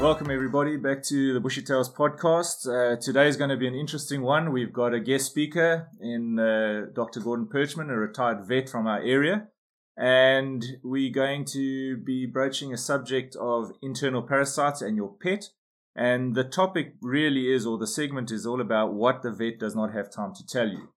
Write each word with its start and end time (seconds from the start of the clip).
Welcome, 0.00 0.30
everybody, 0.30 0.76
back 0.76 1.02
to 1.04 1.34
the 1.34 1.40
Bushy 1.40 1.60
Tails 1.60 1.92
podcast. 1.92 2.68
Uh, 2.68 3.00
today 3.00 3.26
is 3.26 3.36
going 3.36 3.50
to 3.50 3.56
be 3.56 3.66
an 3.66 3.74
interesting 3.74 4.22
one. 4.22 4.52
We've 4.52 4.72
got 4.72 4.94
a 4.94 5.00
guest 5.00 5.26
speaker 5.26 5.88
in 6.00 6.38
uh, 6.38 6.86
Dr. 6.94 7.18
Gordon 7.18 7.46
Perchman, 7.46 7.90
a 7.90 7.96
retired 7.96 8.46
vet 8.46 8.68
from 8.68 8.86
our 8.86 9.00
area. 9.00 9.48
And 9.96 10.64
we're 10.84 11.12
going 11.12 11.44
to 11.46 11.96
be 11.96 12.26
broaching 12.26 12.72
a 12.72 12.78
subject 12.78 13.34
of 13.40 13.72
internal 13.82 14.22
parasites 14.22 14.82
and 14.82 14.96
your 14.96 15.16
pet. 15.20 15.50
And 15.96 16.36
the 16.36 16.44
topic 16.44 16.94
really 17.02 17.52
is, 17.52 17.66
or 17.66 17.76
the 17.76 17.88
segment 17.88 18.30
is 18.30 18.46
all 18.46 18.60
about 18.60 18.94
what 18.94 19.22
the 19.22 19.32
vet 19.32 19.58
does 19.58 19.74
not 19.74 19.92
have 19.92 20.12
time 20.12 20.32
to 20.36 20.46
tell 20.46 20.68
you. 20.68 20.90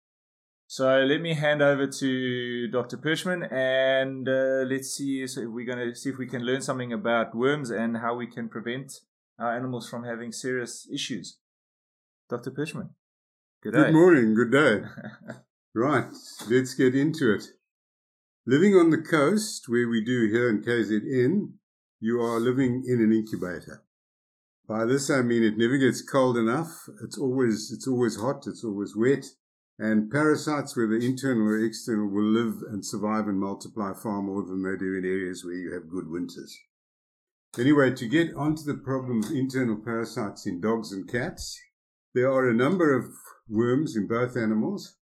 So 0.73 0.87
let 1.03 1.19
me 1.19 1.33
hand 1.33 1.61
over 1.61 1.85
to 1.85 2.67
Dr. 2.69 2.95
Perchman 2.95 3.51
and 3.51 4.25
uh, 4.25 4.63
let's 4.73 4.93
see 4.93 5.27
so 5.27 5.49
we're 5.49 5.65
going 5.65 5.89
to 5.89 5.93
see 5.93 6.11
if 6.11 6.17
we 6.17 6.27
can 6.27 6.45
learn 6.45 6.61
something 6.61 6.93
about 6.93 7.35
worms 7.35 7.69
and 7.69 7.97
how 7.97 8.15
we 8.15 8.25
can 8.25 8.47
prevent 8.47 9.01
our 9.37 9.53
animals 9.53 9.89
from 9.89 10.05
having 10.05 10.31
serious 10.31 10.87
issues. 10.89 11.39
Dr. 12.29 12.51
Perchman. 12.51 12.91
Good, 13.61 13.73
good 13.73 13.91
morning, 13.91 14.33
good 14.33 14.53
day. 14.53 14.87
right, 15.75 16.07
let's 16.49 16.73
get 16.73 16.95
into 16.95 17.33
it. 17.33 17.43
Living 18.47 18.73
on 18.73 18.91
the 18.91 19.01
coast, 19.01 19.65
where 19.67 19.89
we 19.89 20.01
do 20.01 20.29
here 20.31 20.49
in 20.49 20.61
KZN, 20.61 21.51
you 21.99 22.21
are 22.21 22.39
living 22.39 22.85
in 22.87 23.01
an 23.01 23.11
incubator. 23.11 23.83
By 24.69 24.85
this 24.85 25.09
I 25.09 25.21
mean 25.21 25.43
it 25.43 25.57
never 25.57 25.77
gets 25.77 26.01
cold 26.01 26.37
enough. 26.37 26.87
It's 27.03 27.17
always 27.17 27.73
it's 27.73 27.89
always 27.89 28.15
hot. 28.15 28.47
It's 28.47 28.63
always 28.63 28.95
wet. 28.95 29.25
And 29.81 30.11
parasites, 30.11 30.77
whether 30.77 30.95
internal 30.95 31.47
or 31.47 31.57
external, 31.57 32.07
will 32.07 32.31
live 32.31 32.61
and 32.69 32.85
survive 32.85 33.27
and 33.27 33.39
multiply 33.39 33.93
far 33.93 34.21
more 34.21 34.43
than 34.43 34.61
they 34.61 34.77
do 34.77 34.93
in 34.93 35.03
areas 35.03 35.43
where 35.43 35.55
you 35.55 35.73
have 35.73 35.89
good 35.89 36.07
winters. 36.07 36.55
Anyway, 37.57 37.89
to 37.95 38.07
get 38.07 38.31
onto 38.35 38.61
the 38.61 38.75
problem 38.75 39.23
of 39.23 39.31
internal 39.31 39.75
parasites 39.75 40.45
in 40.45 40.61
dogs 40.61 40.91
and 40.91 41.11
cats, 41.11 41.59
there 42.13 42.31
are 42.31 42.47
a 42.47 42.53
number 42.53 42.95
of 42.95 43.05
worms 43.49 43.95
in 43.95 44.07
both 44.07 44.37
animals, 44.37 44.97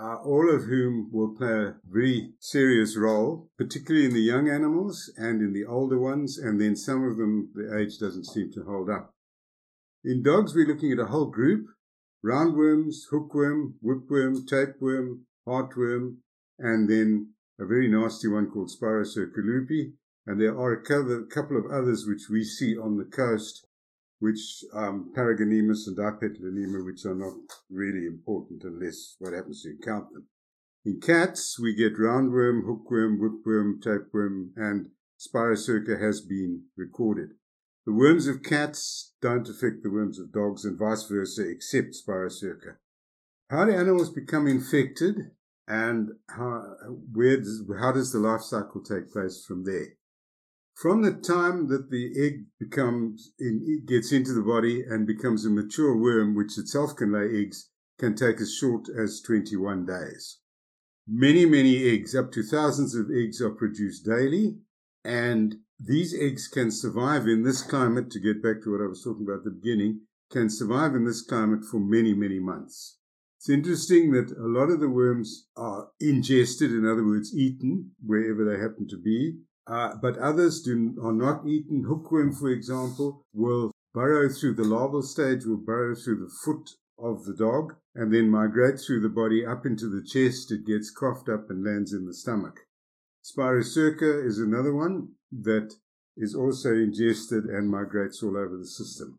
uh, 0.00 0.16
all 0.24 0.48
of 0.48 0.64
whom 0.64 1.10
will 1.12 1.36
play 1.36 1.52
a 1.52 1.74
very 1.86 2.32
serious 2.40 2.96
role, 2.96 3.50
particularly 3.58 4.06
in 4.06 4.14
the 4.14 4.20
young 4.20 4.48
animals 4.48 5.12
and 5.18 5.42
in 5.42 5.52
the 5.52 5.66
older 5.66 6.00
ones, 6.00 6.38
and 6.38 6.58
then 6.58 6.74
some 6.74 7.04
of 7.04 7.18
them 7.18 7.50
the 7.54 7.78
age 7.78 7.98
doesn't 7.98 8.24
seem 8.24 8.50
to 8.50 8.64
hold 8.64 8.88
up. 8.88 9.14
In 10.02 10.22
dogs, 10.22 10.54
we're 10.54 10.66
looking 10.66 10.92
at 10.92 10.98
a 10.98 11.10
whole 11.10 11.26
group 11.26 11.66
roundworms, 12.26 12.94
hookworm, 13.10 13.74
whipworm, 13.84 14.46
tapeworm, 14.46 15.26
heartworm, 15.46 16.16
and 16.58 16.88
then 16.88 17.32
a 17.60 17.66
very 17.66 17.88
nasty 17.88 18.28
one 18.28 18.50
called 18.50 18.70
Spirocerca 18.70 19.38
lupi. 19.38 19.92
And 20.26 20.40
there 20.40 20.58
are 20.58 20.72
a 20.72 20.82
couple 20.82 21.56
of 21.56 21.70
others 21.70 22.04
which 22.06 22.28
we 22.28 22.42
see 22.42 22.76
on 22.76 22.96
the 22.96 23.04
coast, 23.04 23.64
which 24.18 24.64
um, 24.74 25.12
Paragonimus 25.16 25.86
and 25.86 25.96
Dipetalonema, 25.96 26.84
which 26.84 27.04
are 27.04 27.14
not 27.14 27.34
really 27.70 28.06
important 28.06 28.64
unless 28.64 29.14
what 29.20 29.32
happens 29.32 29.62
to 29.62 29.70
encounter 29.70 30.14
them. 30.14 30.26
In 30.84 31.00
cats, 31.00 31.58
we 31.60 31.74
get 31.74 31.96
roundworm, 31.96 32.64
hookworm, 32.66 33.20
whipworm, 33.20 33.80
tapeworm, 33.80 34.52
and 34.56 34.88
Spirocerca 35.18 36.00
has 36.00 36.20
been 36.20 36.64
recorded. 36.76 37.30
The 37.86 37.92
worms 37.92 38.26
of 38.26 38.42
cats 38.42 39.14
don't 39.22 39.48
affect 39.48 39.84
the 39.84 39.90
worms 39.90 40.18
of 40.18 40.32
dogs 40.32 40.64
and 40.64 40.76
vice 40.76 41.04
versa, 41.04 41.48
except 41.48 41.94
Spirocerca. 41.94 42.76
How 43.48 43.64
do 43.64 43.72
animals 43.72 44.10
become 44.10 44.48
infected 44.48 45.30
and 45.68 46.10
how, 46.28 46.74
where 47.12 47.36
does, 47.36 47.62
how 47.78 47.92
does 47.92 48.12
the 48.12 48.18
life 48.18 48.42
cycle 48.42 48.82
take 48.82 49.12
place 49.12 49.44
from 49.46 49.64
there? 49.64 49.94
From 50.74 51.02
the 51.02 51.12
time 51.12 51.68
that 51.68 51.90
the 51.90 52.12
egg 52.20 52.46
becomes 52.58 53.32
in, 53.38 53.84
gets 53.86 54.10
into 54.10 54.34
the 54.34 54.42
body 54.42 54.82
and 54.82 55.06
becomes 55.06 55.46
a 55.46 55.50
mature 55.50 55.96
worm, 55.96 56.34
which 56.34 56.58
itself 56.58 56.96
can 56.96 57.12
lay 57.12 57.40
eggs, 57.40 57.70
can 57.98 58.16
take 58.16 58.40
as 58.40 58.54
short 58.54 58.88
as 58.88 59.22
21 59.22 59.86
days. 59.86 60.38
Many, 61.06 61.46
many 61.46 61.84
eggs, 61.84 62.16
up 62.16 62.32
to 62.32 62.42
thousands 62.42 62.96
of 62.96 63.10
eggs, 63.10 63.40
are 63.40 63.50
produced 63.50 64.04
daily, 64.04 64.58
and 65.04 65.54
these 65.78 66.14
eggs 66.18 66.48
can 66.48 66.70
survive 66.70 67.26
in 67.26 67.42
this 67.42 67.62
climate, 67.62 68.10
to 68.10 68.20
get 68.20 68.42
back 68.42 68.62
to 68.62 68.72
what 68.72 68.82
I 68.82 68.88
was 68.88 69.02
talking 69.02 69.24
about 69.24 69.38
at 69.38 69.44
the 69.44 69.50
beginning, 69.50 70.00
can 70.30 70.50
survive 70.50 70.94
in 70.94 71.04
this 71.04 71.22
climate 71.22 71.64
for 71.64 71.78
many, 71.78 72.14
many 72.14 72.38
months. 72.38 72.98
It's 73.38 73.50
interesting 73.50 74.10
that 74.12 74.32
a 74.32 74.48
lot 74.48 74.70
of 74.70 74.80
the 74.80 74.88
worms 74.88 75.46
are 75.56 75.90
ingested, 76.00 76.72
in 76.72 76.86
other 76.86 77.04
words, 77.04 77.36
eaten 77.36 77.92
wherever 78.04 78.44
they 78.44 78.60
happen 78.60 78.88
to 78.88 78.96
be, 78.96 79.38
uh, 79.66 79.94
but 80.00 80.18
others 80.18 80.62
do, 80.62 80.96
are 81.02 81.12
not 81.12 81.46
eaten. 81.46 81.84
Hookworm, 81.86 82.32
for 82.32 82.48
example, 82.48 83.24
will 83.32 83.70
burrow 83.92 84.28
through 84.28 84.54
the 84.54 84.64
larval 84.64 85.02
stage, 85.02 85.44
will 85.44 85.58
burrow 85.58 85.94
through 85.94 86.18
the 86.18 86.32
foot 86.44 86.70
of 86.98 87.24
the 87.24 87.34
dog, 87.34 87.74
and 87.94 88.12
then 88.12 88.30
migrate 88.30 88.80
through 88.80 89.00
the 89.00 89.08
body 89.08 89.44
up 89.44 89.66
into 89.66 89.88
the 89.88 90.02
chest. 90.02 90.50
It 90.50 90.66
gets 90.66 90.90
coughed 90.90 91.28
up 91.28 91.50
and 91.50 91.64
lands 91.64 91.92
in 91.92 92.06
the 92.06 92.14
stomach. 92.14 92.65
Spirocerca 93.26 94.24
is 94.24 94.38
another 94.38 94.74
one 94.74 95.08
that 95.32 95.74
is 96.16 96.34
also 96.34 96.72
ingested 96.72 97.44
and 97.44 97.70
migrates 97.70 98.22
all 98.22 98.36
over 98.36 98.56
the 98.56 98.66
system. 98.66 99.18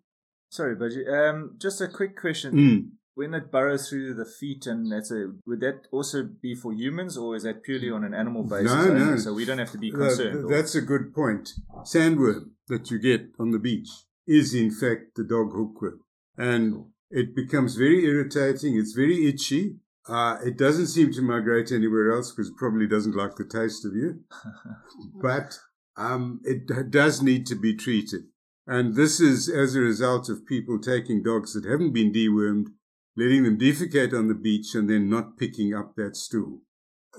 Sorry, 0.50 0.76
Budgie. 0.76 1.08
Um, 1.08 1.56
just 1.58 1.82
a 1.82 1.88
quick 1.88 2.20
question. 2.20 2.54
Mm. 2.54 2.90
When 3.16 3.34
it 3.34 3.52
burrows 3.52 3.90
through 3.90 4.14
the 4.14 4.26
feet, 4.26 4.68
and 4.68 4.92
that's 4.92 5.12
a, 5.12 5.34
would 5.46 5.60
that 5.62 5.88
also 5.92 6.24
be 6.24 6.54
for 6.54 6.72
humans, 6.72 7.18
or 7.18 7.36
is 7.36 7.44
that 7.44 7.64
purely 7.64 7.90
on 7.90 8.04
an 8.04 8.14
animal 8.14 8.44
basis? 8.44 8.72
No, 8.72 8.80
only? 8.80 9.06
no. 9.06 9.18
So 9.18 9.34
we 9.34 9.44
don't 9.44 9.58
have 9.58 9.72
to 9.72 9.80
be 9.80 9.92
concerned. 9.92 10.46
Uh, 10.46 10.48
that's 10.48 10.76
a 10.76 10.82
good 10.82 11.14
point. 11.16 11.50
Sandworm 11.82 12.52
that 12.68 12.92
you 12.92 13.00
get 13.00 13.32
on 13.40 13.52
the 13.52 13.60
beach 13.60 13.90
is 14.28 14.54
in 14.54 14.70
fact 14.70 15.16
the 15.16 15.24
dog 15.24 15.52
hookworm, 15.52 16.02
and 16.38 16.86
it 17.10 17.36
becomes 17.36 17.76
very 17.76 18.06
irritating. 18.06 18.78
It's 18.78 18.94
very 18.94 19.28
itchy. 19.28 19.78
Uh, 20.08 20.38
it 20.46 20.58
doesn't 20.58 20.88
seem 20.88 21.12
to 21.12 21.22
migrate 21.22 21.72
anywhere 21.72 22.12
else 22.12 22.32
because 22.32 22.50
it 22.50 22.58
probably 22.58 22.88
doesn't 22.88 23.16
like 23.16 23.36
the 23.36 23.46
taste 23.46 23.86
of 23.86 23.96
you. 23.96 24.22
but 25.22 25.60
um, 25.98 26.40
it 26.44 26.92
does 26.92 27.22
need 27.22 27.46
to 27.48 27.56
be 27.56 27.76
treated. 27.76 28.24
And 28.66 28.96
this 28.96 29.20
is 29.20 29.50
as 29.50 29.76
a 29.76 29.82
result 29.82 30.30
of 30.30 30.46
people 30.46 30.80
taking 30.80 31.24
dogs 31.24 31.54
that 31.54 31.70
haven't 31.70 31.94
been 31.94 32.12
dewormed, 32.12 32.68
letting 33.16 33.44
them 33.44 33.58
defecate 33.58 34.14
on 34.14 34.28
the 34.28 34.36
beach, 34.36 34.76
and 34.76 34.90
then 34.90 35.10
not 35.10 35.38
picking 35.38 35.74
up 35.74 35.96
that 35.96 36.16
stool. 36.16 36.62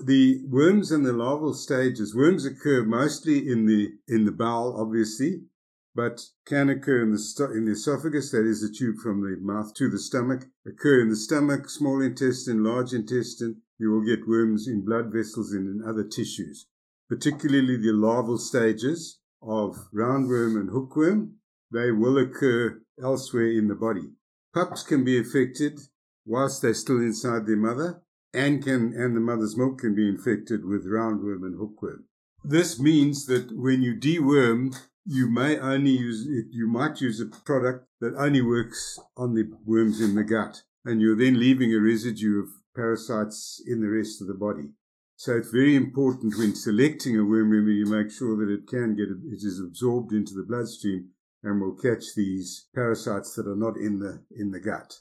The 0.01 0.41
worms 0.47 0.91
in 0.91 1.03
the 1.03 1.11
larval 1.11 1.53
stages, 1.53 2.15
worms 2.15 2.45
occur 2.45 2.85
mostly 2.85 3.49
in 3.49 3.65
the 3.65 3.89
in 4.07 4.25
the 4.25 4.31
bowel, 4.31 4.79
obviously, 4.79 5.41
but 5.95 6.21
can 6.45 6.69
occur 6.69 7.01
in 7.03 7.11
the 7.11 7.51
in 7.53 7.65
the 7.65 7.71
esophagus, 7.71 8.31
that 8.31 8.45
is 8.45 8.61
the 8.61 8.73
tube 8.73 8.97
from 8.97 9.21
the 9.21 9.37
mouth 9.41 9.73
to 9.75 9.89
the 9.89 9.99
stomach. 9.99 10.45
Occur 10.65 11.01
in 11.01 11.09
the 11.09 11.15
stomach, 11.15 11.69
small 11.69 12.01
intestine, 12.01 12.63
large 12.63 12.93
intestine. 12.93 13.61
You 13.77 13.91
will 13.91 14.05
get 14.05 14.27
worms 14.27 14.67
in 14.67 14.85
blood 14.85 15.11
vessels 15.11 15.53
and 15.53 15.67
in 15.67 15.87
other 15.87 16.03
tissues 16.03 16.67
particularly 17.09 17.75
the 17.75 17.91
larval 17.91 18.37
stages 18.37 19.19
of 19.41 19.75
roundworm 19.93 20.59
and 20.59 20.69
hookworm, 20.69 21.33
they 21.71 21.91
will 21.91 22.17
occur 22.17 22.81
elsewhere 23.01 23.51
in 23.51 23.67
the 23.67 23.75
body. 23.75 24.11
Pups 24.53 24.83
can 24.83 25.03
be 25.03 25.19
affected 25.19 25.79
whilst 26.25 26.61
they're 26.61 26.73
still 26.73 26.99
inside 26.99 27.47
their 27.47 27.57
mother, 27.57 28.03
and 28.33 28.63
can 28.63 28.93
and 28.93 29.15
the 29.15 29.19
mother's 29.19 29.57
milk 29.57 29.79
can 29.79 29.95
be 29.95 30.07
infected 30.07 30.63
with 30.63 30.85
roundworm 30.85 31.43
and 31.43 31.57
hookworm. 31.57 32.05
This 32.43 32.79
means 32.79 33.25
that 33.25 33.51
when 33.51 33.81
you 33.81 33.95
deworm, 33.95 34.75
you 35.11 35.27
may 35.27 35.57
only 35.57 35.89
use 35.89 36.27
it, 36.27 36.45
you 36.51 36.67
might 36.67 37.01
use 37.01 37.19
a 37.19 37.25
product 37.25 37.87
that 37.99 38.13
only 38.15 38.43
works 38.43 38.99
on 39.17 39.33
the 39.33 39.49
worms 39.65 39.99
in 39.99 40.13
the 40.13 40.23
gut, 40.23 40.61
and 40.85 41.01
you're 41.01 41.17
then 41.17 41.39
leaving 41.39 41.73
a 41.73 41.79
residue 41.79 42.39
of 42.39 42.49
parasites 42.75 43.59
in 43.65 43.81
the 43.81 43.87
rest 43.87 44.21
of 44.21 44.27
the 44.27 44.35
body. 44.35 44.69
So 45.15 45.35
it's 45.35 45.49
very 45.49 45.75
important 45.75 46.37
when 46.37 46.53
selecting 46.53 47.17
a 47.17 47.25
worm 47.25 47.49
remedy, 47.49 47.77
you 47.77 47.87
make 47.87 48.11
sure 48.11 48.37
that 48.37 48.53
it 48.53 48.67
can 48.67 48.95
get, 48.95 49.07
it 49.09 49.43
is 49.43 49.59
absorbed 49.59 50.13
into 50.13 50.35
the 50.35 50.45
bloodstream 50.47 51.09
and 51.41 51.59
will 51.59 51.75
catch 51.75 52.13
these 52.15 52.67
parasites 52.75 53.33
that 53.33 53.47
are 53.47 53.55
not 53.55 53.77
in 53.77 53.97
the, 53.97 54.21
in 54.37 54.51
the 54.51 54.59
gut. 54.59 54.99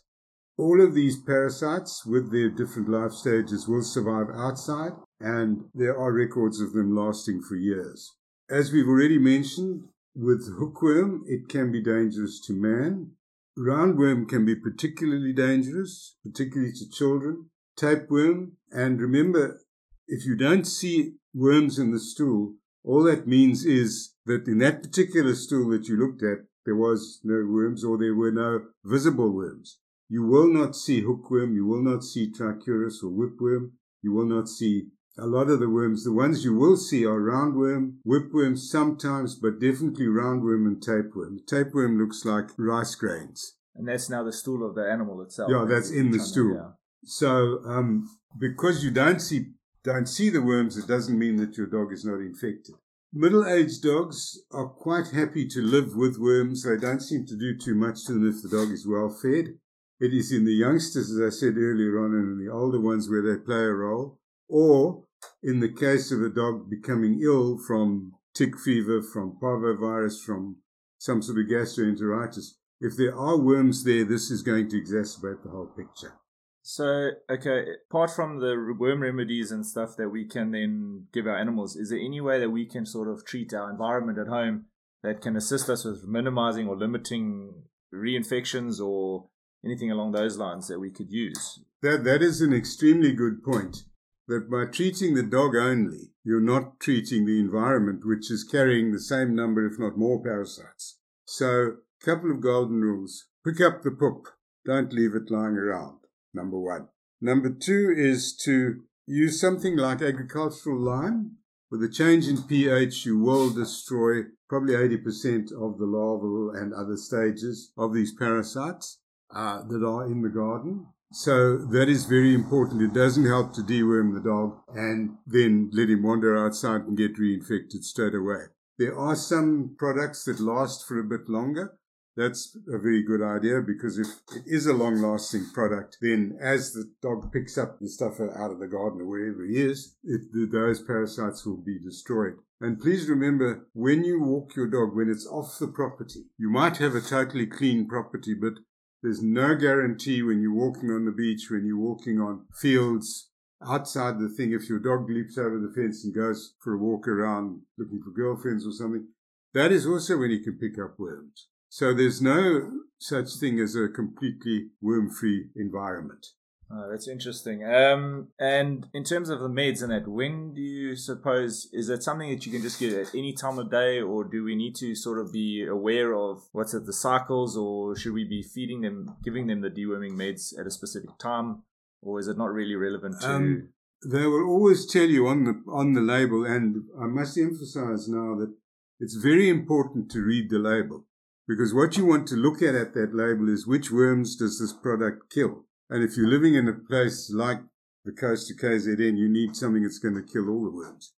All 0.56 0.81
of 0.81 0.94
these 0.94 1.20
parasites 1.20 2.06
with 2.06 2.32
their 2.32 2.49
different 2.49 2.88
life 2.88 3.12
stages 3.12 3.69
will 3.69 3.82
survive 3.82 4.28
outside 4.34 4.93
and 5.20 5.66
there 5.75 5.99
are 5.99 6.12
records 6.12 6.62
of 6.62 6.72
them 6.72 6.96
lasting 6.96 7.43
for 7.43 7.56
years. 7.56 8.11
As 8.50 8.72
we've 8.72 8.88
already 8.88 9.19
mentioned, 9.19 9.84
with 10.19 10.59
hookworm, 10.59 11.23
it 11.26 11.49
can 11.49 11.70
be 11.70 11.81
dangerous 11.81 12.41
to 12.41 12.53
man. 12.53 13.12
Roundworm 13.56 14.29
can 14.29 14.44
be 14.44 14.56
particularly 14.56 15.32
dangerous, 15.32 16.17
particularly 16.25 16.73
to 16.73 16.91
children. 16.91 17.50
Tapeworm, 17.76 18.53
and 18.73 19.00
remember, 19.00 19.61
if 20.09 20.26
you 20.26 20.37
don't 20.37 20.67
see 20.67 21.15
worms 21.32 21.79
in 21.79 21.93
the 21.93 22.00
stool, 22.00 22.55
all 22.85 23.05
that 23.05 23.29
means 23.29 23.65
is 23.65 24.15
that 24.26 24.49
in 24.49 24.59
that 24.59 24.82
particular 24.82 25.35
stool 25.35 25.70
that 25.70 25.87
you 25.87 25.97
looked 25.97 26.23
at, 26.23 26.47
there 26.64 26.76
was 26.76 27.21
no 27.23 27.47
worms 27.49 27.85
or 27.85 27.97
there 27.97 28.14
were 28.14 28.32
no 28.32 28.62
visible 28.85 29.32
worms. 29.32 29.79
You 30.09 30.25
will 30.26 30.53
not 30.53 30.75
see 30.75 31.03
hookworm, 31.03 31.55
you 31.55 31.67
will 31.67 31.82
not 31.82 32.03
see 32.03 32.32
trichuris 32.32 33.05
or 33.05 33.11
whipworm, 33.11 33.73
you 34.03 34.12
will 34.12 34.26
not 34.26 34.49
see 34.49 34.88
a 35.19 35.26
lot 35.26 35.50
of 35.50 35.61
the 35.61 35.69
worms, 35.69 36.05
the 36.05 36.12
ones 36.12 36.44
you 36.44 36.55
will 36.55 36.76
see 36.76 37.05
are 37.05 37.20
roundworm, 37.20 37.97
whipworm 38.06 38.56
sometimes, 38.56 39.35
but 39.35 39.61
definitely 39.61 40.06
roundworm 40.06 40.67
and 40.67 40.82
tapeworm. 40.82 41.41
Tapeworm 41.47 41.99
looks 41.99 42.25
like 42.25 42.50
rice 42.56 42.94
grains. 42.94 43.56
And 43.75 43.88
that's 43.88 44.09
now 44.09 44.25
the 44.25 44.32
stool 44.32 44.69
of 44.69 44.75
the 44.75 44.88
animal 44.91 45.20
itself. 45.23 45.50
Yeah, 45.50 45.65
that's 45.69 45.91
in 45.91 46.11
the 46.11 46.19
stool. 46.19 46.55
Yeah. 46.55 46.70
So 47.05 47.61
um, 47.65 48.09
because 48.38 48.85
you 48.85 48.91
don't 48.91 49.20
see 49.20 49.53
don't 49.85 50.09
see 50.09 50.29
the 50.29 50.43
worms, 50.43 50.76
it 50.76 50.87
doesn't 50.87 51.19
mean 51.19 51.37
that 51.37 51.56
your 51.56 51.67
dog 51.67 51.93
is 51.93 52.05
not 52.05 52.21
infected. 52.21 52.75
Middle-aged 53.12 53.82
dogs 53.82 54.38
are 54.50 54.69
quite 54.69 55.09
happy 55.09 55.49
to 55.49 55.62
live 55.62 55.97
with 55.97 56.19
worms. 56.19 56.64
They 56.64 56.76
don't 56.76 57.00
seem 57.00 57.25
to 57.26 57.37
do 57.37 57.56
too 57.56 57.75
much 57.75 58.05
to 58.05 58.12
them 58.12 58.29
if 58.29 58.43
the 58.43 58.50
dog 58.50 58.71
is 58.71 58.87
well 58.87 59.09
fed. 59.09 59.55
It 59.99 60.12
is 60.12 60.31
in 60.31 60.44
the 60.44 60.53
youngsters, 60.53 61.11
as 61.11 61.21
I 61.21 61.31
said 61.31 61.56
earlier 61.56 62.05
on, 62.05 62.12
and 62.12 62.38
in 62.38 62.44
the 62.44 62.53
older 62.53 62.81
ones 62.81 63.09
where 63.09 63.23
they 63.23 63.43
play 63.43 63.64
a 63.64 63.73
role, 63.73 64.19
or 64.49 65.05
in 65.43 65.61
the 65.61 65.73
case 65.73 66.11
of 66.11 66.23
a 66.23 66.29
dog 66.29 66.70
becoming 66.70 67.20
ill 67.23 67.59
from 67.59 68.12
tick 68.35 68.59
fever, 68.59 69.03
from 69.03 69.38
parvovirus, 69.43 70.25
from 70.25 70.56
some 70.99 71.23
sort 71.23 71.38
of 71.38 71.47
gastroenteritis. 71.47 72.55
If 72.81 72.97
there 72.97 73.17
are 73.17 73.37
worms 73.37 73.85
there, 73.85 74.05
this 74.05 74.31
is 74.31 74.43
going 74.43 74.69
to 74.70 74.81
exacerbate 74.81 75.43
the 75.43 75.50
whole 75.50 75.67
picture. 75.67 76.15
So, 76.62 77.12
okay, 77.31 77.65
apart 77.91 78.11
from 78.11 78.41
the 78.41 78.75
worm 78.79 79.03
remedies 79.03 79.50
and 79.50 79.65
stuff 79.65 79.97
that 79.97 80.11
we 80.11 80.26
can 80.26 80.50
then 80.50 81.06
give 81.12 81.26
our 81.26 81.38
animals, 81.38 81.76
is 81.76 81.91
there 81.91 81.99
any 81.99 82.21
way 82.21 82.38
that 82.41 82.50
we 82.50 82.67
can 82.67 82.85
sort 82.85 83.09
of 83.09 83.25
treat 83.25 83.55
our 83.55 83.71
environment 83.71 84.19
at 84.19 84.29
home 84.29 84.67
that 85.03 85.23
can 85.23 85.37
assist 85.37 85.71
us 85.71 85.85
with 85.85 86.06
minimizing 86.06 86.69
or 86.69 86.76
limiting 86.76 87.62
reinfections 87.93 88.81
or 88.81 89.29
anything 89.64 89.91
along 89.91 90.12
those 90.12 90.37
lines 90.37 90.69
that 90.69 90.79
we 90.79 90.91
could 90.91 91.11
use? 91.11 91.61
That 91.81 92.05
that 92.05 92.23
is 92.23 92.41
an 92.41 92.53
extremely 92.53 93.12
good 93.12 93.43
point. 93.43 93.85
That 94.28 94.50
by 94.50 94.66
treating 94.66 95.14
the 95.14 95.22
dog 95.22 95.56
only, 95.56 96.12
you're 96.22 96.40
not 96.40 96.78
treating 96.80 97.25
the 97.25 97.40
environment, 97.40 98.06
which 98.06 98.30
is 98.30 98.44
carrying 98.44 98.92
the 98.92 99.00
same 99.00 99.34
number, 99.34 99.66
if 99.66 99.78
not 99.78 99.96
more, 99.96 100.22
parasites. 100.22 100.98
So, 101.25 101.78
a 102.00 102.04
couple 102.04 102.30
of 102.30 102.40
golden 102.40 102.82
rules: 102.82 103.26
pick 103.44 103.60
up 103.60 103.82
the 103.82 103.90
poop, 103.90 104.28
don't 104.66 104.92
leave 104.92 105.14
it 105.14 105.30
lying 105.30 105.56
around 105.56 106.00
number 106.34 106.58
one. 106.58 106.88
Number 107.20 107.50
two 107.50 107.92
is 107.96 108.36
to 108.44 108.82
use 109.06 109.40
something 109.40 109.76
like 109.76 110.02
agricultural 110.02 110.78
lime. 110.78 111.38
With 111.70 111.82
a 111.82 111.88
change 111.88 112.28
in 112.28 112.42
pH, 112.42 113.06
you 113.06 113.19
will 113.19 113.50
destroy 113.50 114.25
probably 114.48 114.75
80% 114.75 115.52
of 115.52 115.78
the 115.78 115.86
larval 115.86 116.52
and 116.54 116.72
other 116.72 116.96
stages 116.96 117.72
of 117.76 117.92
these 117.92 118.14
parasites 118.14 118.98
uh, 119.34 119.62
that 119.64 119.84
are 119.84 120.06
in 120.06 120.22
the 120.22 120.28
garden. 120.28 120.86
So 121.12 121.56
that 121.56 121.88
is 121.88 122.05
very 122.05 122.34
important. 122.34 122.82
It 122.82 122.93
doesn't 122.93 123.26
help 123.26 123.55
to 123.55 123.62
deworm 123.62 124.14
the 124.14 124.20
dog 124.20 124.58
and 124.75 125.16
then 125.26 125.70
let 125.72 125.88
him 125.88 126.02
wander 126.02 126.37
outside 126.37 126.82
and 126.82 126.96
get 126.96 127.16
reinfected 127.16 127.82
straight 127.82 128.14
away. 128.14 128.44
There 128.78 128.96
are 128.96 129.16
some 129.16 129.75
products 129.78 130.25
that 130.25 130.38
last 130.38 130.87
for 130.87 131.00
a 131.00 131.05
bit 131.05 131.28
longer, 131.28 131.78
that's 132.19 132.56
a 132.66 132.78
very 132.78 133.05
good 133.05 133.22
idea 133.22 133.60
because 133.60 133.96
if 133.96 134.08
it 134.34 134.43
is 134.44 134.66
a 134.66 134.72
long 134.72 135.00
lasting 135.00 135.50
product, 135.55 135.99
then 136.02 136.37
as 136.40 136.72
the 136.72 136.90
dog 137.00 137.32
picks 137.32 137.56
up 137.56 137.78
the 137.78 137.88
stuff 137.88 138.19
out 138.20 138.50
of 138.50 138.58
the 138.58 138.66
garden 138.66 139.02
or 139.02 139.06
wherever 139.06 139.44
he 139.44 139.56
is, 139.56 139.94
it, 140.02 140.22
those 140.50 140.82
parasites 140.82 141.46
will 141.46 141.58
be 141.58 141.78
destroyed. 141.78 142.34
And 142.61 142.81
please 142.81 143.08
remember 143.08 143.69
when 143.72 144.02
you 144.02 144.20
walk 144.20 144.56
your 144.56 144.66
dog, 144.66 144.96
when 144.96 145.08
it's 145.08 145.28
off 145.28 145.61
the 145.61 145.69
property, 145.69 146.25
you 146.37 146.50
might 146.50 146.78
have 146.78 146.96
a 146.96 147.00
totally 147.00 147.46
clean 147.46 147.87
property, 147.87 148.34
but 148.34 148.54
there's 149.03 149.23
no 149.23 149.55
guarantee 149.55 150.23
when 150.23 150.41
you're 150.41 150.55
walking 150.55 150.91
on 150.91 151.05
the 151.05 151.12
beach, 151.12 151.49
when 151.50 151.65
you're 151.67 151.79
walking 151.79 152.21
on 152.21 152.47
fields, 152.55 153.31
outside 153.67 154.19
the 154.19 154.29
thing, 154.29 154.53
if 154.53 154.69
your 154.69 154.79
dog 154.79 155.09
leaps 155.09 155.39
over 155.39 155.59
the 155.59 155.73
fence 155.75 156.05
and 156.05 156.15
goes 156.15 156.55
for 156.62 156.75
a 156.75 156.79
walk 156.79 157.06
around 157.09 157.61
looking 157.77 158.03
for 158.03 158.11
girlfriends 158.11 158.67
or 158.67 158.73
something, 158.73 159.06
that 159.55 159.73
is 159.73 159.87
also 159.87 160.19
when 160.19 160.31
you 160.31 160.41
can 160.41 160.59
pick 160.59 160.79
up 160.79 160.99
worms. 160.99 161.49
So 161.69 161.93
there's 161.93 162.23
no 162.23 162.71
such 162.99 163.35
thing 163.39 163.61
as 163.61 163.75
a 163.75 163.89
completely 163.89 164.71
worm-free 164.81 165.50
environment. 165.56 166.27
Oh, 166.70 166.91
that's 166.91 167.09
interesting. 167.09 167.65
Um, 167.65 168.29
and 168.38 168.87
in 168.93 169.03
terms 169.03 169.31
of 169.31 169.41
the 169.41 169.49
meds 169.49 169.82
and 169.82 169.91
that, 169.91 170.06
when 170.06 170.53
do 170.55 170.61
you 170.61 170.97
suppose 170.97 171.69
is 171.73 171.87
that 171.87 172.03
something 172.03 172.31
that 172.31 172.44
you 172.44 172.53
can 172.53 172.61
just 172.61 172.79
get 172.79 172.93
at 172.93 173.15
any 173.15 173.32
time 173.32 173.59
of 173.59 173.70
day, 173.70 174.00
or 174.00 174.25
do 174.25 174.44
we 174.44 174.55
need 174.55 174.75
to 174.76 174.94
sort 174.94 175.19
of 175.19 175.32
be 175.32 175.65
aware 175.65 176.15
of 176.15 176.43
what's 176.53 176.75
at 176.75 176.85
the 176.85 176.93
cycles, 176.93 177.56
or 177.56 177.97
should 177.97 178.12
we 178.12 178.25
be 178.25 178.43
feeding 178.43 178.82
them, 178.82 179.17
giving 179.25 179.47
them 179.47 179.62
the 179.62 179.70
deworming 179.70 180.12
meds 180.12 180.59
at 180.59 180.67
a 180.67 180.70
specific 180.70 181.17
time, 181.19 181.62
or 182.03 182.20
is 182.20 182.29
it 182.29 182.37
not 182.37 182.53
really 182.53 182.76
relevant 182.76 183.21
to? 183.23 183.29
Um, 183.29 183.69
they 184.06 184.26
will 184.26 184.47
always 184.47 184.87
tell 184.87 185.09
you 185.09 185.26
on 185.26 185.44
the 185.44 185.62
on 185.73 185.94
the 185.94 186.03
label, 186.03 186.44
and 186.44 186.85
I 187.00 187.06
must 187.06 187.38
emphasize 187.38 188.09
now 188.09 188.37
that 188.37 188.55
it's 189.00 189.14
very 189.14 189.49
important 189.49 190.11
to 190.11 190.21
read 190.21 190.50
the 190.50 190.59
label 190.59 191.06
because 191.47 191.73
what 191.73 191.97
you 191.97 192.05
want 192.05 192.29
to 192.29 192.37
look 192.37 192.61
at 192.61 192.75
at 192.75 192.93
that 192.93 193.14
label 193.14 193.49
is 193.49 193.67
which 193.67 193.91
worms 193.91 194.37
does 194.37 194.61
this 194.61 194.73
product 194.73 195.32
kill. 195.32 195.64
And 195.90 196.05
if 196.05 196.17
you're 196.17 196.29
living 196.29 196.55
in 196.55 196.69
a 196.69 196.75
place 196.75 197.31
like 197.32 197.61
the 198.05 198.12
coast 198.12 198.50
of 198.50 198.58
KZN, 198.58 199.17
you 199.17 199.29
need 199.29 199.56
something 199.56 199.82
that's 199.82 199.99
going 199.99 200.14
to 200.14 200.23
kill 200.23 200.49
all 200.49 200.64
the 200.64 200.70
worms. 200.70 201.12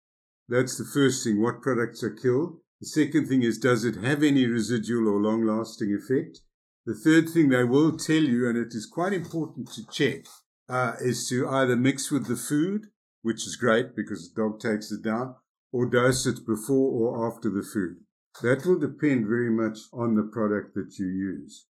That's 0.47 0.77
the 0.77 0.85
first 0.85 1.23
thing. 1.23 1.41
What 1.41 1.61
products 1.61 2.03
are 2.03 2.09
killed? 2.09 2.57
The 2.81 2.87
second 2.87 3.27
thing 3.27 3.43
is, 3.43 3.57
does 3.57 3.83
it 3.83 3.95
have 3.97 4.23
any 4.23 4.45
residual 4.45 5.07
or 5.07 5.19
long 5.19 5.45
lasting 5.45 5.93
effect? 5.93 6.39
The 6.85 6.95
third 6.95 7.29
thing 7.29 7.49
they 7.49 7.63
will 7.63 7.97
tell 7.97 8.15
you, 8.15 8.47
and 8.47 8.57
it 8.57 8.73
is 8.73 8.85
quite 8.85 9.13
important 9.13 9.71
to 9.73 9.85
check, 9.91 10.25
uh, 10.69 10.93
is 11.01 11.27
to 11.29 11.47
either 11.47 11.75
mix 11.75 12.09
with 12.09 12.27
the 12.27 12.35
food, 12.35 12.87
which 13.21 13.45
is 13.45 13.55
great 13.55 13.95
because 13.95 14.31
the 14.31 14.41
dog 14.41 14.59
takes 14.59 14.91
it 14.91 15.03
down, 15.03 15.35
or 15.71 15.85
dose 15.85 16.25
it 16.25 16.45
before 16.47 16.91
or 16.91 17.27
after 17.27 17.49
the 17.49 17.63
food. 17.63 17.97
That 18.41 18.65
will 18.65 18.79
depend 18.79 19.27
very 19.27 19.49
much 19.49 19.79
on 19.91 20.15
the 20.15 20.23
product 20.23 20.73
that 20.75 20.97
you 20.97 21.07
use. 21.07 21.67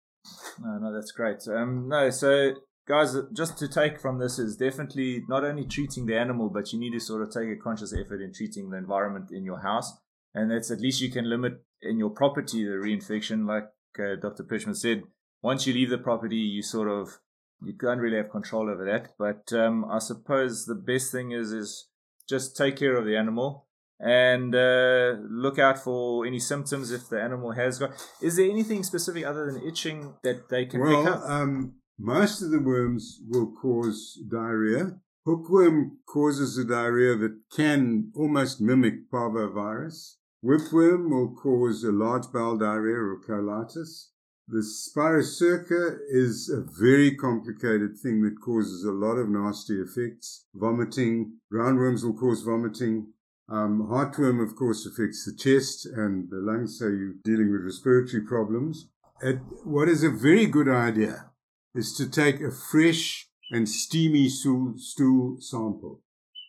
No, 0.63 0.79
no, 0.79 0.95
that's 0.95 1.11
great. 1.11 1.39
Um, 1.49 1.89
no, 1.89 2.11
so 2.11 2.55
guys, 2.87 3.17
just 3.33 3.59
to 3.59 3.69
take 3.69 4.01
from 4.01 4.19
this 4.19 4.39
is 4.39 4.57
definitely 4.57 5.23
not 5.29 5.45
only 5.45 5.65
treating 5.65 6.07
the 6.07 6.17
animal, 6.17 6.49
but 6.49 6.73
you 6.73 6.79
need 6.79 6.93
to 6.93 7.01
sort 7.01 7.23
of 7.23 7.31
take 7.31 7.49
a 7.49 7.61
conscious 7.63 7.93
effort 7.93 8.21
in 8.21 8.33
treating 8.33 8.71
the 8.71 8.79
environment 8.79 9.31
in 9.33 9.45
your 9.45 9.61
house, 9.61 9.93
and 10.35 10.51
that's 10.51 10.71
at 10.71 10.81
least 10.81 11.01
you 11.01 11.11
can 11.11 11.29
limit 11.29 11.65
in 11.83 11.99
your 11.99 12.11
property 12.11 12.65
the 12.65 12.73
reinfection. 12.73 13.47
Like 13.47 13.69
uh, 13.99 14.17
Dr. 14.21 14.45
Perchman 14.45 14.77
said, 14.77 15.03
once 15.43 15.67
you 15.67 15.75
leave 15.75 15.91
the 15.91 15.99
property, 15.99 16.37
you 16.37 16.63
sort 16.63 16.89
of 16.89 17.19
you 17.65 17.75
can't 17.75 18.01
really 18.01 18.17
have 18.17 18.31
control 18.31 18.69
over 18.71 18.85
that. 18.85 19.11
But 19.19 19.57
um, 19.57 19.85
I 19.91 19.99
suppose 19.99 20.67
the 20.67 20.75
best 20.75 21.13
thing 21.13 21.33
is 21.33 21.53
is 21.53 21.89
just 22.29 22.57
take 22.57 22.77
care 22.77 22.97
of 22.97 23.05
the 23.05 23.17
animal 23.17 23.67
and 24.01 24.55
uh, 24.55 25.15
look 25.31 25.59
out 25.59 25.79
for 25.79 26.27
any 26.27 26.41
symptoms 26.41 26.91
if 26.91 27.09
the 27.09 27.21
animal 27.21 27.53
has 27.53 27.79
got. 27.79 27.91
Is 28.21 28.37
there 28.37 28.51
anything 28.51 28.83
specific 28.83 29.25
other 29.25 29.47
than 29.47 29.63
itching 29.63 30.15
that 30.23 30.49
they 30.49 30.67
can 30.67 30.81
well, 30.81 31.05
pick 31.05 31.13
up? 31.13 31.23
Um, 31.25 31.75
most 31.99 32.43
of 32.43 32.51
the 32.51 32.61
worms 32.61 33.21
will 33.29 33.53
cause 33.53 34.19
diarrhea. 34.29 34.99
Hookworm 35.25 35.99
causes 36.07 36.59
a 36.59 36.65
diarrhea 36.65 37.17
that 37.17 37.39
can 37.55 38.11
almost 38.17 38.61
mimic 38.61 39.11
parvovirus. 39.11 40.17
Whipworm 40.45 41.11
will 41.11 41.35
cause 41.35 41.85
a 41.85 41.93
large 41.93 42.33
bowel 42.33 42.59
diarrhea 42.59 42.97
or 42.97 43.21
colitis. 43.21 44.09
The 44.49 44.63
spirocerca 44.63 45.99
is 46.11 46.51
a 46.51 46.65
very 46.81 47.15
complicated 47.15 47.97
thing 47.97 48.23
that 48.23 48.41
causes 48.45 48.85
a 48.85 48.91
lot 48.91 49.15
of 49.15 49.29
nasty 49.29 49.81
effects. 49.81 50.47
Vomiting. 50.55 51.39
Roundworms 51.53 52.03
will 52.03 52.19
cause 52.19 52.43
vomiting. 52.43 53.13
Um, 53.49 53.87
heartworm, 53.89 54.43
of 54.43 54.57
course, 54.57 54.85
affects 54.87 55.25
the 55.25 55.37
chest 55.37 55.87
and 55.87 56.29
the 56.31 56.39
lungs, 56.39 56.79
so 56.79 56.87
you're 56.87 57.15
dealing 57.23 57.53
with 57.53 57.65
respiratory 57.65 58.25
problems. 58.25 58.89
It, 59.21 59.37
what 59.65 59.89
is 59.89 60.03
a 60.03 60.11
very 60.11 60.47
good 60.47 60.69
idea 60.69 61.32
is 61.75 61.95
to 61.97 62.09
take 62.09 62.41
a 62.41 62.51
fresh 62.51 63.29
and 63.51 63.69
steamy 63.69 64.29
stool, 64.29 65.37
sample 65.41 66.03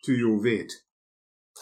to 0.04 0.12
your 0.12 0.42
vet 0.42 0.70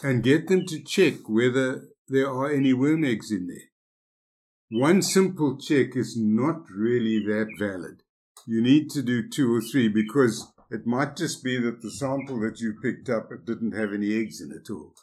and 0.03 0.23
get 0.23 0.49
them 0.49 0.67
to 0.67 0.83
check 0.83 1.15
whether 1.29 1.89
there 2.09 2.29
are 2.29 2.51
any 2.51 2.73
worm 2.73 3.05
eggs 3.05 3.31
in 3.31 3.47
there. 3.47 4.81
One 4.81 5.03
simple 5.03 5.59
check 5.59 5.97
is 5.97 6.17
not 6.17 6.63
really 6.71 7.19
that 7.27 7.49
valid. 7.59 8.03
You 8.47 8.63
need 8.63 8.91
to 8.91 9.03
do 9.03 9.29
two 9.29 9.55
or 9.55 9.61
three 9.61 9.89
because 9.89 10.53
it 10.71 10.87
might 10.87 11.17
just 11.17 11.45
be 11.45 11.61
that 11.61 11.83
the 11.83 11.91
sample 11.91 12.41
that 12.41 12.61
you 12.61 12.75
picked 12.83 13.11
up 13.11 13.29
didn't 13.45 13.77
have 13.77 13.93
any 13.93 14.19
eggs 14.19 14.41
in 14.41 14.51
it 14.51 14.69
at 14.69 14.71
all. 14.71 14.95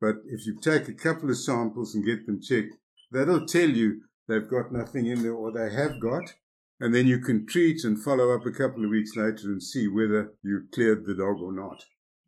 But 0.00 0.16
if 0.26 0.46
you 0.46 0.60
take 0.60 0.88
a 0.88 0.92
couple 0.92 1.30
of 1.30 1.38
samples 1.38 1.94
and 1.94 2.04
get 2.04 2.26
them 2.26 2.42
checked, 2.42 2.76
that'll 3.10 3.46
tell 3.46 3.70
you 3.70 4.02
they've 4.28 4.48
got 4.48 4.70
nothing 4.70 5.06
in 5.06 5.22
there 5.22 5.32
or 5.32 5.50
they 5.50 5.74
have 5.74 5.98
got. 6.00 6.34
And 6.80 6.94
then 6.94 7.06
you 7.06 7.20
can 7.20 7.46
treat 7.46 7.84
and 7.84 8.02
follow 8.02 8.34
up 8.34 8.44
a 8.46 8.50
couple 8.50 8.84
of 8.84 8.90
weeks 8.90 9.16
later 9.16 9.44
and 9.44 9.62
see 9.62 9.86
whether 9.86 10.32
you 10.42 10.64
cleared 10.72 11.06
the 11.06 11.14
dog 11.14 11.40
or 11.40 11.52
not. 11.52 11.84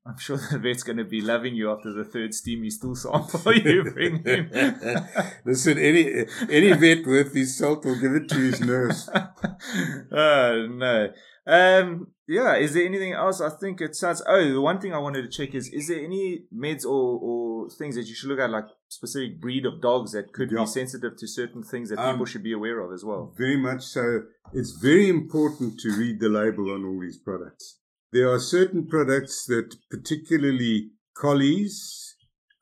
I'm 0.07 0.19
sure 0.19 0.37
the 0.37 0.59
vet's 0.61 0.85
going 0.85 0.99
to 0.99 1.05
be 1.05 1.21
loving 1.21 1.57
you 1.57 1.73
after 1.73 1.93
the 1.93 2.05
third 2.05 2.33
steamy 2.33 2.71
stool 2.71 2.95
sample 2.95 3.53
you 3.57 3.91
bring 3.91 4.23
him. 4.23 4.51
Listen, 5.45 5.79
any 5.79 6.27
any 6.49 6.73
vet 6.75 7.05
worth 7.05 7.35
his 7.35 7.59
salt 7.59 7.85
will 7.85 7.99
give 7.99 8.13
it 8.13 8.29
to 8.29 8.37
his 8.37 8.61
nurse. 8.61 9.09
oh, 10.13 10.69
no. 10.71 11.09
Um, 11.47 12.09
yeah. 12.27 12.57
Is 12.57 12.75
there 12.75 12.85
anything 12.85 13.13
else? 13.13 13.41
I 13.41 13.51
think 13.51 13.81
it 13.81 13.95
sounds. 13.95 14.23
Oh, 14.27 14.53
the 14.53 14.61
one 14.61 14.81
thing 14.81 14.93
I 14.93 14.99
wanted 14.99 15.23
to 15.23 15.29
check 15.29 15.55
is: 15.55 15.69
is 15.69 15.89
there 15.89 16.01
any 16.01 16.45
meds 16.55 16.85
or, 16.85 17.19
or 17.23 17.71
things 17.71 17.95
that 17.95 18.07
you 18.09 18.15
should 18.15 18.29
look 18.29 18.41
at, 18.41 18.51
like 18.51 18.65
specific 18.89 19.41
breed 19.41 19.65
of 19.67 19.81
dogs 19.81 20.13
that 20.13 20.33
could 20.33 20.51
Yeah. 20.51 20.61
be 20.61 20.67
sensitive 20.67 21.17
to 21.19 21.27
certain 21.29 21.63
things 21.63 21.91
that 21.91 21.99
Um, 21.99 22.15
people 22.15 22.27
should 22.27 22.43
be 22.43 22.53
aware 22.53 22.81
of 22.81 22.93
as 22.93 23.05
well? 23.05 23.33
Very 23.37 23.57
much 23.57 23.85
so. 23.85 24.23
It's 24.53 24.73
very 24.81 25.09
important 25.09 25.79
to 25.81 25.89
read 25.97 26.21
the 26.21 26.29
label 26.29 26.71
on 26.73 26.85
all 26.85 27.01
these 27.01 27.19
products. 27.19 27.79
There 28.13 28.31
are 28.31 28.39
certain 28.41 28.87
products 28.87 29.45
that, 29.47 29.77
particularly 29.91 30.91
collies, 31.17 32.15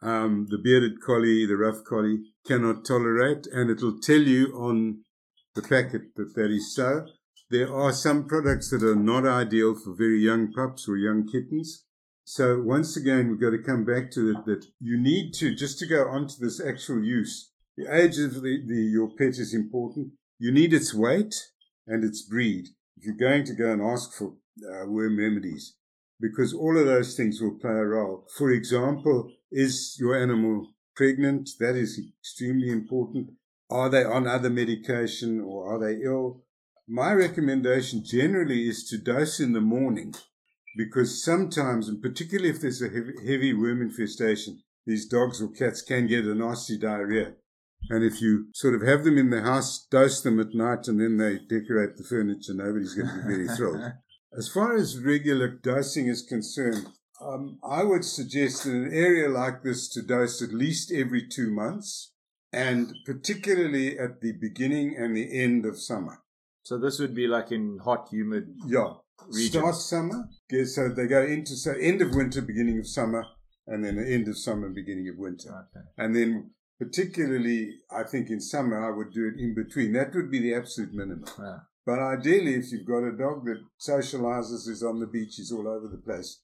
um, 0.03 0.47
the 0.51 0.59
bearded 0.59 1.01
collie, 1.01 1.47
the 1.47 1.57
rough 1.57 1.85
collie, 1.85 2.21
cannot 2.47 2.85
tolerate, 2.85 3.47
and 3.47 3.71
it'll 3.71 3.99
tell 4.01 4.21
you 4.21 4.53
on 4.55 5.05
the 5.55 5.63
packet 5.63 6.15
that 6.17 6.35
that 6.35 6.51
is 6.51 6.75
so. 6.75 7.07
There 7.51 7.73
are 7.75 7.93
some 7.93 8.27
products 8.27 8.71
that 8.71 8.83
are 8.83 8.97
not 8.97 9.27
ideal 9.27 9.75
for 9.75 9.95
very 9.95 10.19
young 10.19 10.53
pups 10.53 10.89
or 10.89 10.97
young 10.97 11.27
kittens. 11.27 11.85
So 12.25 12.61
once 12.61 12.97
again, 12.97 13.29
we've 13.29 13.41
got 13.41 13.51
to 13.51 13.63
come 13.63 13.85
back 13.85 14.11
to 14.13 14.31
it 14.31 14.47
that 14.47 14.65
you 14.81 14.99
need 14.99 15.35
to 15.35 15.55
just 15.55 15.79
to 15.81 15.87
go 15.87 16.09
on 16.09 16.27
to 16.27 16.41
this 16.41 16.61
actual 16.61 17.05
use. 17.05 17.51
The 17.77 17.95
age 17.95 18.19
of 18.19 18.35
the, 18.35 18.63
the 18.67 18.91
your 18.93 19.11
pet 19.11 19.39
is 19.39 19.53
important. 19.53 20.13
You 20.39 20.53
need 20.53 20.73
its 20.73 20.95
weight 20.95 21.35
and 21.87 22.03
its 22.03 22.23
breed 22.23 22.69
if 22.97 23.05
you're 23.05 23.15
going 23.15 23.45
to 23.45 23.55
go 23.55 23.73
and 23.73 23.83
ask 23.83 24.13
for 24.15 24.37
uh, 24.63 24.87
worm 24.87 25.19
remedies, 25.19 25.77
because 26.21 26.55
all 26.55 26.79
of 26.79 26.87
those 26.87 27.17
things 27.17 27.41
will 27.43 27.59
play 27.59 27.73
a 27.73 27.85
role. 27.85 28.27
For 28.39 28.51
example, 28.53 29.31
is 29.51 29.97
your 30.01 30.17
animal 30.17 30.69
pregnant? 30.97 31.51
That 31.61 31.77
is 31.77 32.01
extremely 32.21 32.71
important. 32.71 33.33
Are 33.69 33.91
they 33.91 34.05
on 34.05 34.27
other 34.27 34.51
medication 34.51 35.41
or 35.41 35.75
are 35.75 35.79
they 35.79 36.03
ill? 36.03 36.45
My 36.89 37.13
recommendation 37.15 38.05
generally 38.05 38.69
is 38.69 38.87
to 38.91 38.99
dose 38.99 39.41
in 39.41 39.53
the 39.53 39.61
morning 39.63 40.15
because 40.77 41.25
sometimes, 41.25 41.89
and 41.89 42.03
particularly 42.03 42.51
if 42.51 42.61
there's 42.61 42.83
a 42.83 42.89
heavy, 42.89 43.13
heavy 43.27 43.55
worm 43.55 43.81
infestation, 43.81 44.63
these 44.87 45.07
dogs 45.07 45.41
or 45.41 45.49
cats 45.49 45.81
can 45.81 46.07
get 46.07 46.27
a 46.27 46.35
nasty 46.35 46.77
diarrhea. 46.77 47.35
And 47.89 48.05
if 48.05 48.21
you 48.21 48.49
sort 48.55 48.75
of 48.75 48.83
have 48.83 49.05
them 49.05 49.17
in 49.17 49.31
the 49.31 49.41
house, 49.41 49.87
dose 49.91 50.21
them 50.21 50.39
at 50.41 50.55
night, 50.55 50.87
and 50.89 51.01
then 51.01 51.17
they 51.17 51.39
decorate 51.39 51.97
the 51.97 52.05
furniture, 52.05 52.53
nobody's 52.53 52.95
going 52.95 53.09
to 53.09 53.15
be 53.15 53.35
very 53.35 53.49
thrilled. 53.49 53.93
As 54.37 54.49
far 54.49 54.75
as 54.75 54.99
regular 54.99 55.49
dosing 55.49 56.09
is 56.09 56.23
concerned, 56.23 56.89
um, 57.21 57.59
I 57.63 57.85
would 57.85 58.05
suggest 58.05 58.67
in 58.67 58.75
an 58.75 58.93
area 58.93 59.29
like 59.29 59.63
this 59.63 59.89
to 59.91 60.03
dose 60.03 60.43
at 60.43 60.53
least 60.53 60.93
every 60.93 61.27
two 61.27 61.51
months, 61.51 62.13
and 62.53 62.95
particularly 63.07 63.99
at 63.99 64.21
the 64.21 64.33
beginning 64.33 64.97
and 64.99 65.17
the 65.17 65.41
end 65.41 65.65
of 65.65 65.79
summer. 65.79 66.21
So 66.65 66.79
this 66.79 66.99
would 66.99 67.15
be 67.15 67.27
like 67.27 67.53
in 67.53 67.79
hot, 67.79 68.09
humid 68.11 68.57
Yeah. 68.67 68.95
regions. 69.29 69.51
Start 69.51 69.75
summer, 69.77 70.29
so 70.65 70.89
they 70.89 71.07
go 71.07 71.23
into 71.23 71.57
so 71.57 71.73
end 71.73 72.03
of 72.03 72.15
winter, 72.15 72.41
beginning 72.43 72.79
of 72.79 72.87
summer, 72.89 73.25
and 73.67 73.85
then 73.85 73.97
the 73.97 74.07
end 74.07 74.29
of 74.29 74.37
summer, 74.39 74.69
beginning 74.71 75.09
of 75.09 75.19
winter. 75.19 75.51
Okay. 75.51 75.87
And 75.99 76.17
then, 76.17 76.51
particularly, 76.79 77.81
I 77.91 78.03
think 78.05 78.31
in 78.31 78.41
summer, 78.41 78.83
I 78.83 78.97
would 78.97 79.13
do 79.13 79.27
it 79.27 79.39
in 79.39 79.55
between. 79.55 79.93
That 79.93 80.15
would 80.15 80.31
be 80.31 80.41
the 80.41 80.55
absolute 80.55 80.93
minimum. 80.95 81.27
Yeah. 81.39 81.61
But 81.87 81.99
ideally, 81.99 82.55
if 82.55 82.73
you've 82.73 82.87
got 82.87 83.05
a 83.05 83.13
dog 83.17 83.45
that 83.45 83.63
socializes, 83.79 84.67
is 84.67 84.83
on 84.83 85.01
the 85.01 85.07
beaches 85.07 85.53
all 85.53 85.69
over 85.69 85.87
the 85.87 85.99
place, 85.99 86.41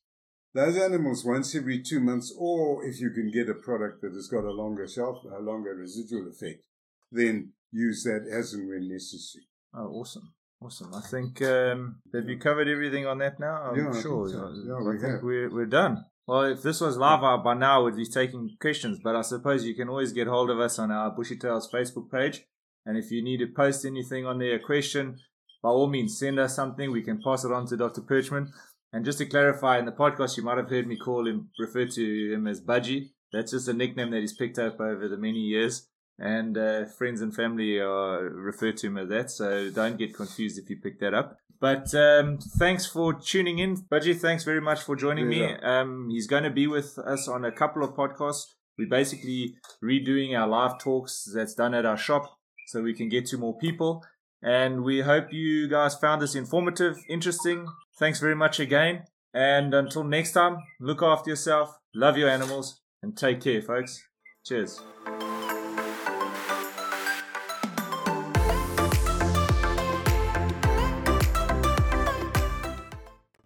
those 0.53 0.77
animals 0.77 1.25
once 1.25 1.55
every 1.55 1.83
two 1.83 2.01
months, 2.01 2.35
or 2.37 2.85
if 2.85 3.01
you 3.01 3.11
can 3.11 3.31
get 3.31 3.49
a 3.49 3.55
product 3.55 4.03
that 4.03 4.13
has 4.13 4.29
got 4.29 4.45
a 4.45 4.53
longer 4.53 4.87
shelf, 4.87 5.25
a 5.25 5.41
longer 5.41 5.75
residual 5.75 6.29
effect, 6.29 6.63
then 7.11 7.55
use 7.73 8.05
that 8.05 8.29
as 8.31 8.53
and 8.53 8.69
when 8.69 8.89
necessary. 8.89 9.47
Oh, 9.75 9.87
awesome. 10.01 10.33
Awesome. 10.63 10.95
I 10.95 11.01
think, 11.01 11.41
um, 11.43 12.01
have 12.15 12.29
you 12.29 12.39
covered 12.39 12.69
everything 12.69 13.07
on 13.07 13.19
that 13.19 13.41
now? 13.41 13.71
I'm 13.71 13.77
Yeah, 13.77 13.89
I 13.89 13.93
think 13.93 14.03
sure. 14.03 14.29
so. 14.29 14.53
Yeah, 14.67 14.75
I 14.75 14.83
we 14.83 14.99
think 14.99 15.13
have. 15.15 15.23
we're, 15.23 15.51
we're 15.51 15.67
done. 15.67 16.05
Well, 16.27 16.43
if 16.45 16.63
this 16.63 16.81
was 16.81 16.97
live 16.99 17.23
out 17.25 17.43
by 17.43 17.55
now, 17.55 17.85
we'd 17.85 17.97
be 17.97 18.05
taking 18.05 18.57
questions, 18.61 18.99
but 19.03 19.17
I 19.17 19.23
suppose 19.23 19.65
you 19.65 19.75
can 19.75 19.89
always 19.89 20.13
get 20.13 20.29
hold 20.29 20.51
of 20.51 20.61
us 20.61 20.79
on 20.79 20.91
our 20.91 21.11
Bushy 21.11 21.37
Tails 21.39 21.71
Facebook 21.73 22.11
page. 22.11 22.45
And 22.85 22.97
if 22.99 23.11
you 23.11 23.23
need 23.23 23.39
to 23.39 23.47
post 23.47 23.85
anything 23.85 24.27
on 24.27 24.39
there, 24.39 24.55
a 24.57 24.61
question, 24.61 25.17
by 25.63 25.71
all 25.71 25.89
means, 25.89 26.19
send 26.19 26.39
us 26.39 26.55
something. 26.57 26.91
We 26.93 27.03
can 27.03 27.21
pass 27.23 27.45
it 27.45 27.53
on 27.53 27.67
to 27.67 27.77
Dr. 27.77 28.03
Perchman. 28.03 28.49
And 28.93 29.05
just 29.05 29.19
to 29.19 29.27
clarify, 29.27 29.79
in 29.79 29.87
the 29.87 29.93
podcast, 29.93 30.37
you 30.37 30.43
might 30.43 30.59
have 30.59 30.69
heard 30.71 30.87
me 30.87 30.97
call 30.97 31.27
him, 31.27 31.51
refer 31.59 31.87
to 31.87 32.33
him 32.35 32.47
as 32.47 32.61
Budgie. 32.61 33.11
That's 33.33 33.53
just 33.53 33.69
a 33.69 33.73
nickname 33.73 34.11
that 34.11 34.21
he's 34.21 34.37
picked 34.37 34.59
up 34.59 34.81
over 34.81 35.09
the 35.09 35.17
many 35.17 35.39
years. 35.39 35.89
And 36.21 36.57
uh, 36.59 36.85
friends 36.85 37.23
and 37.23 37.35
family 37.35 37.79
are 37.79 38.29
refer 38.29 38.73
to 38.73 38.87
him 38.87 38.99
as 38.99 39.09
that. 39.09 39.31
So 39.31 39.71
don't 39.71 39.97
get 39.97 40.15
confused 40.15 40.59
if 40.59 40.69
you 40.69 40.77
pick 40.77 41.01
that 41.01 41.15
up. 41.15 41.37
But 41.61 41.95
um, 41.95 42.39
thanks 42.59 42.87
for 42.87 43.15
tuning 43.15 43.59
in, 43.59 43.77
Budgie. 43.77 44.17
Thanks 44.17 44.45
very 44.45 44.61
much 44.61 44.83
for 44.83 44.97
joining 44.97 45.29
me. 45.29 45.55
Um, 45.63 46.09
he's 46.11 46.27
going 46.27 46.45
to 46.45 46.51
be 46.51 46.67
with 46.67 46.99
us 46.99 47.27
on 47.27 47.45
a 47.45 47.53
couple 47.53 47.83
of 47.83 47.95
podcasts. 47.95 48.45
We're 48.79 48.89
basically 48.89 49.57
redoing 49.83 50.39
our 50.39 50.49
live 50.49 50.79
talks 50.79 51.31
that's 51.35 51.55
done 51.55 51.75
at 51.75 51.85
our 51.85 51.99
shop 51.99 52.39
so 52.67 52.83
we 52.83 52.95
can 52.95 53.09
get 53.09 53.27
to 53.27 53.39
more 53.39 53.59
people. 53.59 54.03
And 54.43 54.85
we 54.85 55.01
hope 55.01 55.33
you 55.33 55.69
guys 55.69 55.95
found 55.95 56.23
this 56.23 56.35
informative, 56.35 56.97
interesting. 57.09 57.67
Thanks 57.99 58.21
very 58.21 58.37
much 58.37 58.59
again. 58.59 59.05
And 59.35 59.75
until 59.75 60.05
next 60.05 60.33
time, 60.33 60.59
look 60.81 61.03
after 61.03 61.31
yourself, 61.31 61.77
love 61.95 62.17
your 62.17 62.31
animals, 62.31 62.81
and 63.03 63.17
take 63.17 63.43
care, 63.43 63.61
folks. 63.61 64.03
Cheers. 64.47 64.81